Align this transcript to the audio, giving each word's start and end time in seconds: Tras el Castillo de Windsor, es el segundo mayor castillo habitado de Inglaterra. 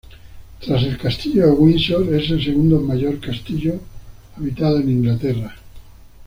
Tras 0.59 0.81
el 0.81 0.97
Castillo 0.97 1.45
de 1.45 1.51
Windsor, 1.51 2.11
es 2.15 2.31
el 2.31 2.43
segundo 2.43 2.79
mayor 2.81 3.19
castillo 3.19 3.79
habitado 4.35 4.79
de 4.79 4.91
Inglaterra. 4.91 5.55